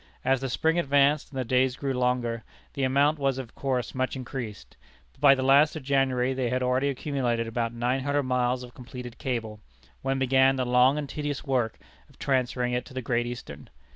[0.25, 4.15] As the spring advanced, and the days grew longer, the amount was of course much
[4.15, 4.75] increased.
[5.11, 8.73] But by the last of January they had already accumulated about nine hundred miles of
[8.73, 9.59] completed cable,
[10.01, 11.77] when began the long and tedious work
[12.09, 13.69] of transferring it to the Great Eastern.